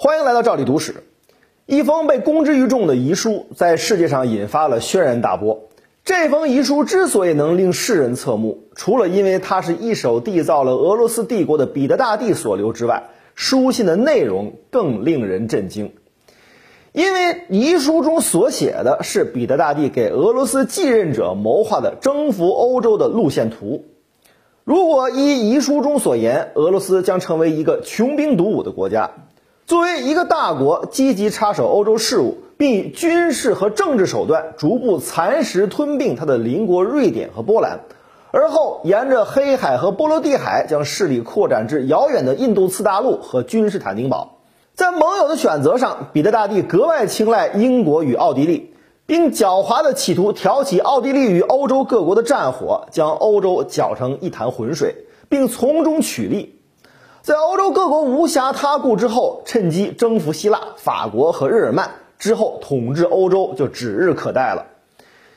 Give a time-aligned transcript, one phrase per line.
[0.00, 1.02] 欢迎来到赵理读史。
[1.66, 5.64] 一封被公之于众的遗书，在世界上引发了轩然大波。
[6.04, 15.92] 这封遗书之所以能令世人侧目，除了因为它是一手缔造了俄罗斯帝国的彼得大帝所留之外，书信的内容更令人震惊。
[16.92, 23.84] 因为遗书中所写的是彼得大帝给俄罗斯继任者谋划的征服欧洲的路线图。
[24.62, 29.10] 如果依遗书中所言，俄罗斯将成为一个穷兵黩武的国家。
[29.68, 37.80] 作为一个大国，积极插手欧洲事务，并以军事和政治手段逐步蚕食吞并他的邻国瑞典和波兰，
[38.30, 44.38] 而后沿着黑海和波罗的海将势力扩展至遥远的印度次大陆和君士坦丁堡。
[44.74, 48.72] 在盟友的选择上，彼得大帝格外青睐英国与奥地利，
[49.04, 56.57] 并狡猾地企图挑起奥地利与欧洲各国的战火，将欧洲搅成一潭浑水，并从中取利。
[57.28, 64.68] 在欧洲各国无暇他顾之后，趁机征服希腊、法国和日耳曼，之后统治欧洲就指日可待了。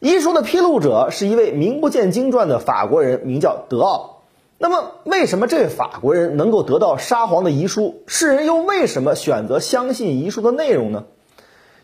[0.00, 4.24] 遗书的披露者是一位名不见经传的法国人，名叫德奥。
[4.58, 8.02] 那么，为什么这位法国人能够得到沙皇的遗书？
[8.08, 11.04] 世人又为什么选择相信遗书的内容呢？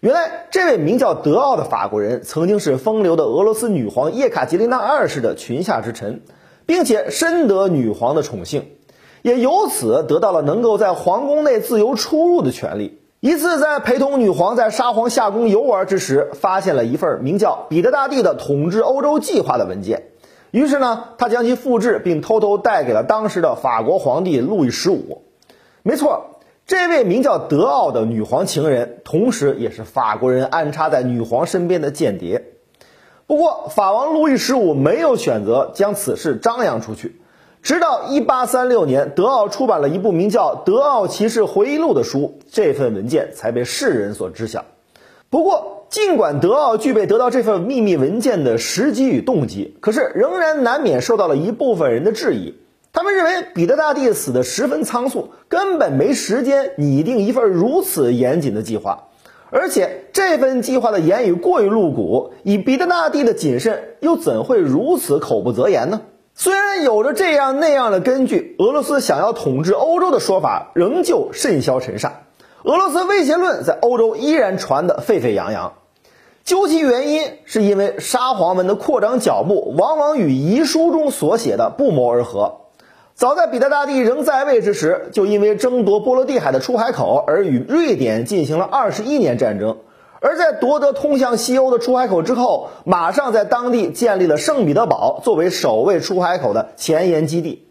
[0.00, 6.22] 原来，这位名叫德奥的法国人曾经是风流的俄罗斯女皇叶卡捷琳娜二世的裙下之臣，
[6.66, 8.66] 并且深得女皇的宠幸。
[9.22, 13.00] 也由此得到了能够在皇宫内自由出入的权利。
[13.20, 20.08] 一次，在陪同女皇在沙皇夏宫游玩之时，发现了一份名叫《彼得大帝的统治欧洲计划》的文件。
[20.50, 25.22] 于是呢，他将其复制，并偷偷带给了当时的法国皇帝路易十五。
[25.84, 32.44] 没错，这位名叫德奥的女皇情人，同时也是法国人安插在女皇身边的间谍。
[33.28, 37.21] 不过，法王路易十五没有选择将此事张扬出去。
[37.62, 44.64] 直到一八三六年，德奥出版了一部名叫《德奥骑士回忆录》的书，这份文件才被世人所知晓。
[45.30, 52.56] 不过，尽管德奥具备得到这份秘密文件的时机与动机，可是仍然难免受到了一部分人的质疑。
[52.92, 59.04] 他们认为彼得大帝死得十分仓促，根本没时间拟定一份如此严谨的计划，
[59.50, 66.00] 而且这份计划的言语过于露骨，以彼得大帝的谨慎，又怎会如此口不择言呢？
[66.34, 72.22] 虽然有着这样那样的根据，俄罗斯想要统治欧洲的说法仍旧甚嚣尘上，
[72.64, 75.74] 俄罗斯威胁论在欧洲依然传得沸沸扬扬。
[76.42, 82.62] 究其原因，是因为沙皇们的扩张脚步往往与遗书中所写的不谋而合。
[83.14, 89.76] 早在彼得大帝仍在位之时，就因为争夺波罗的海的出海口而与瑞典进行了二十一年战争。
[90.22, 97.66] 而在夺得通向西欧的出海口之后，马上在当地建立了圣彼得堡作为守卫出海口的前沿基地。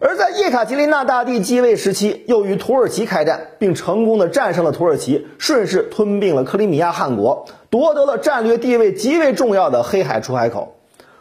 [0.00, 10.74] 而在叶卡捷琳娜大帝继位时期，又与土耳其开战，并成功的战胜了土耳其，顺势吞并了克里米亚汗国，夺得了战略地位极为重要的黑海出海口。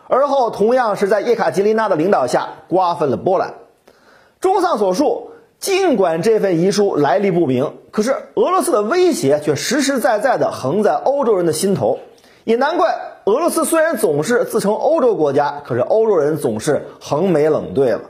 [0.07, 3.53] 而后，同样是在叶卡捷琳娜的领导下，瓜分了波兰。
[4.41, 5.31] 综上所述。
[5.59, 11.99] 尽管这份遗书来历不明，可是俄罗斯的威胁却实实在在地横在欧洲人的心头。
[12.43, 12.95] 也难怪
[13.25, 18.01] 俄罗斯虽然总是自称欧洲国家，可是欧洲人总是横眉冷对了。